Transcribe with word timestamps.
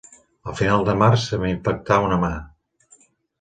Al 0.51 0.53
final 0.61 0.85
de 0.87 0.95
març 1.01 1.25
se 1.33 1.39
m'infectà 1.43 2.01
una 2.07 2.19
mà 2.25 2.31